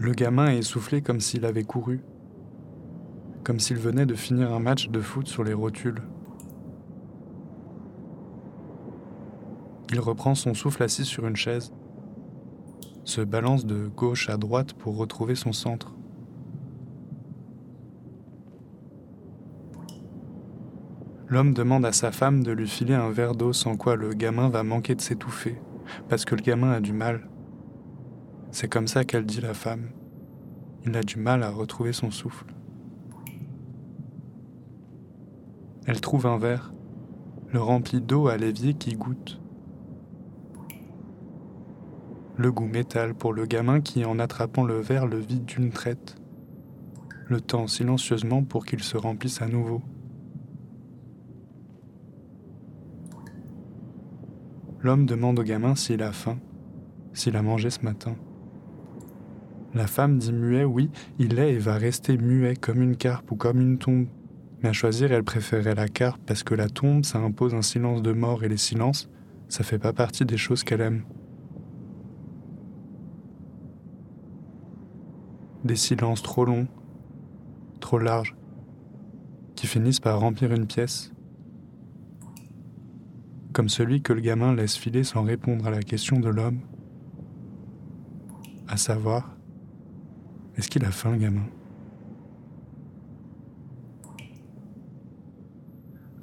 Le 0.00 0.12
gamin 0.12 0.46
est 0.46 0.60
essoufflé 0.60 1.02
comme 1.02 1.20
s'il 1.20 1.44
avait 1.44 1.62
couru, 1.62 2.00
comme 3.44 3.60
s'il 3.60 3.76
venait 3.76 4.06
de 4.06 4.14
finir 4.14 4.50
un 4.50 4.58
match 4.58 4.88
de 4.88 4.98
foot 4.98 5.28
sur 5.28 5.44
les 5.44 5.52
rotules. 5.52 6.00
Il 9.92 10.00
reprend 10.00 10.34
son 10.34 10.54
souffle 10.54 10.82
assis 10.82 11.04
sur 11.04 11.26
une 11.26 11.36
chaise, 11.36 11.74
se 13.04 13.20
balance 13.20 13.66
de 13.66 13.88
gauche 13.88 14.30
à 14.30 14.38
droite 14.38 14.72
pour 14.72 14.96
retrouver 14.96 15.34
son 15.34 15.52
centre. 15.52 15.94
L'homme 21.28 21.52
demande 21.52 21.84
à 21.84 21.92
sa 21.92 22.10
femme 22.10 22.42
de 22.42 22.52
lui 22.52 22.68
filer 22.68 22.94
un 22.94 23.10
verre 23.10 23.34
d'eau 23.34 23.52
sans 23.52 23.76
quoi 23.76 23.96
le 23.96 24.14
gamin 24.14 24.48
va 24.48 24.62
manquer 24.62 24.94
de 24.94 25.02
s'étouffer, 25.02 25.60
parce 26.08 26.24
que 26.24 26.36
le 26.36 26.40
gamin 26.40 26.70
a 26.70 26.80
du 26.80 26.94
mal. 26.94 27.28
C'est 28.52 28.68
comme 28.68 28.88
ça 28.88 29.04
qu'elle 29.04 29.26
dit 29.26 29.40
la 29.40 29.54
femme. 29.54 29.90
Il 30.84 30.96
a 30.96 31.02
du 31.02 31.18
mal 31.18 31.42
à 31.42 31.50
retrouver 31.50 31.92
son 31.92 32.10
souffle. 32.10 32.46
Elle 35.86 36.00
trouve 36.00 36.26
un 36.26 36.38
verre, 36.38 36.72
le 37.52 37.60
remplit 37.60 38.00
d'eau 38.00 38.28
à 38.28 38.36
l'évier 38.36 38.74
qui 38.74 38.94
goûte. 38.94 39.40
Le 42.36 42.50
goût 42.50 42.66
métal 42.66 43.14
pour 43.14 43.32
le 43.32 43.46
gamin 43.46 43.80
qui, 43.80 44.04
en 44.04 44.18
attrapant 44.18 44.64
le 44.64 44.80
verre, 44.80 45.06
le 45.06 45.18
vide 45.18 45.44
d'une 45.44 45.70
traite. 45.70 46.16
Le 47.26 47.40
temps 47.40 47.66
silencieusement 47.66 48.42
pour 48.42 48.66
qu'il 48.66 48.82
se 48.82 48.96
remplisse 48.96 49.42
à 49.42 49.46
nouveau. 49.46 49.82
L'homme 54.80 55.06
demande 55.06 55.38
au 55.38 55.42
gamin 55.42 55.74
s'il 55.76 56.02
a 56.02 56.12
faim, 56.12 56.38
s'il 57.12 57.36
a 57.36 57.42
mangé 57.42 57.68
ce 57.68 57.84
matin. 57.84 58.16
La 59.72 59.86
femme 59.86 60.18
dit 60.18 60.32
muet, 60.32 60.64
oui, 60.64 60.90
il 61.18 61.38
est 61.38 61.54
et 61.54 61.58
va 61.58 61.74
rester 61.74 62.18
muet 62.18 62.56
comme 62.56 62.82
une 62.82 62.96
carpe 62.96 63.30
ou 63.30 63.36
comme 63.36 63.60
une 63.60 63.78
tombe. 63.78 64.06
Mais 64.62 64.70
à 64.70 64.72
choisir, 64.72 65.12
elle 65.12 65.22
préférait 65.22 65.76
la 65.76 65.88
carpe 65.88 66.20
parce 66.26 66.42
que 66.42 66.54
la 66.54 66.68
tombe, 66.68 67.04
ça 67.04 67.18
impose 67.18 67.54
un 67.54 67.62
silence 67.62 68.02
de 68.02 68.12
mort 68.12 68.42
et 68.42 68.48
les 68.48 68.56
silences, 68.56 69.08
ça 69.48 69.62
fait 69.62 69.78
pas 69.78 69.92
partie 69.92 70.24
des 70.24 70.36
choses 70.36 70.64
qu'elle 70.64 70.80
aime. 70.80 71.04
Des 75.64 75.76
silences 75.76 76.22
trop 76.22 76.44
longs, 76.44 76.66
trop 77.78 77.98
larges, 77.98 78.34
qui 79.54 79.68
finissent 79.68 80.00
par 80.00 80.18
remplir 80.18 80.52
une 80.52 80.66
pièce. 80.66 81.12
Comme 83.52 83.68
celui 83.68 84.02
que 84.02 84.12
le 84.12 84.20
gamin 84.20 84.54
laisse 84.54 84.76
filer 84.76 85.04
sans 85.04 85.22
répondre 85.22 85.66
à 85.66 85.70
la 85.70 85.82
question 85.82 86.18
de 86.18 86.28
l'homme, 86.28 86.60
à 88.68 88.76
savoir, 88.76 89.36
est-ce 90.56 90.68
qu'il 90.68 90.84
a 90.84 90.90
faim, 90.90 91.16
gamin? 91.16 91.46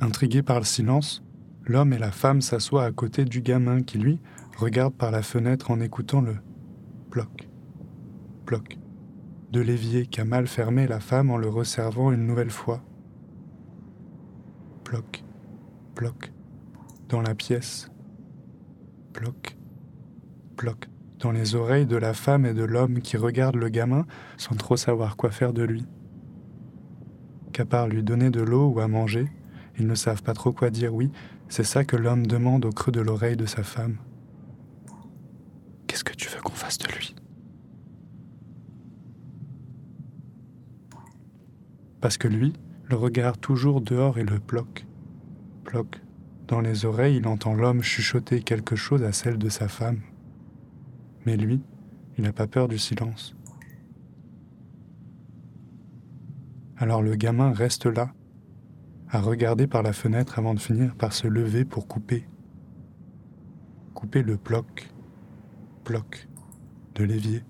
Intrigué 0.00 0.42
par 0.42 0.58
le 0.58 0.64
silence, 0.64 1.22
l'homme 1.64 1.92
et 1.92 1.98
la 1.98 2.10
femme 2.10 2.40
s'assoient 2.40 2.84
à 2.84 2.92
côté 2.92 3.24
du 3.24 3.40
gamin 3.40 3.82
qui, 3.82 3.98
lui, 3.98 4.20
regarde 4.56 4.94
par 4.94 5.10
la 5.10 5.22
fenêtre 5.22 5.70
en 5.70 5.80
écoutant 5.80 6.20
le 6.20 6.36
ploc, 7.10 7.48
ploc 8.44 8.78
de 9.52 9.60
l'évier 9.60 10.06
qu'a 10.06 10.24
mal 10.24 10.46
fermé 10.46 10.86
la 10.86 11.00
femme 11.00 11.30
en 11.30 11.38
le 11.38 11.48
resservant 11.48 12.12
une 12.12 12.26
nouvelle 12.26 12.50
fois. 12.50 12.82
Ploc, 14.84 15.24
ploc, 15.94 16.32
dans 17.08 17.22
la 17.22 17.34
pièce. 17.34 17.90
Ploc, 19.12 19.56
ploc, 20.56 20.88
dans 21.18 21.30
les 21.30 21.54
oreilles 21.54 21.86
de 21.86 21.96
la 21.96 22.12
femme 22.12 22.46
et 22.46 22.54
de 22.54 22.64
l'homme 22.64 23.00
qui 23.00 23.16
regardent 23.16 23.56
le 23.56 23.68
gamin 23.68 24.06
sans 24.36 24.54
trop 24.54 24.76
savoir 24.76 25.16
quoi 25.16 25.30
faire 25.30 25.52
de 25.52 25.62
lui. 25.62 25.86
Qu'à 27.52 27.64
part 27.64 27.88
lui 27.88 28.02
donner 28.02 28.30
de 28.30 28.42
l'eau 28.42 28.68
ou 28.68 28.80
à 28.80 28.88
manger, 28.88 29.26
ils 29.78 29.86
ne 29.86 29.94
savent 29.94 30.22
pas 30.22 30.34
trop 30.34 30.52
quoi 30.52 30.70
dire 30.70 30.94
oui, 30.94 31.10
c'est 31.48 31.64
ça 31.64 31.84
que 31.84 31.96
l'homme 31.96 32.26
demande 32.26 32.64
au 32.64 32.70
creux 32.70 32.92
de 32.92 33.00
l'oreille 33.00 33.36
de 33.36 33.46
sa 33.46 33.62
femme. 33.62 33.96
Qu'est-ce 35.86 36.04
que 36.04 36.14
tu 36.14 36.28
veux 36.28 36.40
qu'on 36.42 36.52
fasse 36.52 36.78
de 36.78 36.88
lui? 36.88 37.14
Parce 42.00 42.18
que 42.18 42.28
lui, 42.28 42.52
le 42.84 42.96
regarde 42.96 43.40
toujours 43.40 43.80
dehors 43.80 44.18
et 44.18 44.24
le 44.24 44.38
bloque. 44.38 44.86
Bloque. 45.64 46.00
Dans 46.46 46.60
les 46.60 46.84
oreilles, 46.84 47.16
il 47.16 47.26
entend 47.26 47.54
l'homme 47.54 47.82
chuchoter 47.82 48.42
quelque 48.42 48.76
chose 48.76 49.02
à 49.02 49.12
celle 49.12 49.38
de 49.38 49.48
sa 49.48 49.66
femme. 49.66 50.00
Mais 51.26 51.36
lui, 51.36 51.60
il 52.16 52.24
n'a 52.24 52.32
pas 52.32 52.46
peur 52.46 52.68
du 52.68 52.78
silence. 52.78 53.34
Alors 56.78 57.02
le 57.02 57.16
gamin 57.16 57.52
reste 57.52 57.86
là, 57.86 58.12
à 59.08 59.20
regarder 59.20 59.66
par 59.66 59.82
la 59.82 59.92
fenêtre 59.92 60.38
avant 60.38 60.54
de 60.54 60.60
finir 60.60 60.94
par 60.94 61.12
se 61.12 61.26
lever 61.26 61.64
pour 61.64 61.88
couper. 61.88 62.28
Couper 63.94 64.22
le 64.22 64.36
bloc, 64.36 64.88
bloc 65.84 66.28
de 66.94 67.04
l'évier. 67.04 67.42